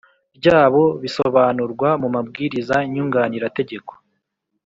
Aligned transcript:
Ryabo 0.37 0.83
bisobanurwa 1.01 1.89
mu 2.01 2.07
mabwiriza 2.15 2.75
nyunganirategeko 2.91 3.91